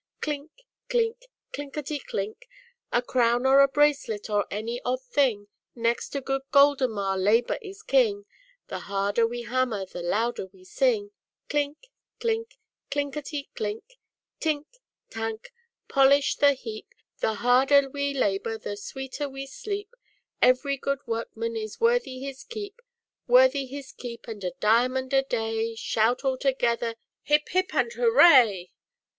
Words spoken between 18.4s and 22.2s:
the sweeter we sleep. Every good workman is worthy